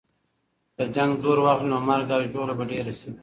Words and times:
که 0.75 0.83
جنګ 0.95 1.11
زور 1.23 1.37
واخلي، 1.41 1.67
نو 1.71 1.77
مرګ 1.89 2.07
او 2.15 2.21
ژوبله 2.31 2.53
به 2.57 2.63
ډېره 2.71 2.93
سي. 2.99 3.09